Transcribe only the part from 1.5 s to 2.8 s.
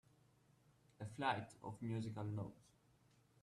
(of musical notes)